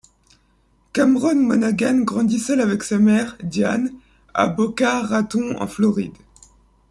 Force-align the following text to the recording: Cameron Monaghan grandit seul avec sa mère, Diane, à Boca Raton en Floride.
Cameron 0.93 1.35
Monaghan 1.39 1.99
grandit 2.03 2.39
seul 2.39 2.59
avec 2.59 2.81
sa 2.81 2.97
mère, 2.97 3.37
Diane, 3.43 3.91
à 4.33 4.47
Boca 4.47 5.03
Raton 5.03 5.55
en 5.61 5.67
Floride. 5.67 6.17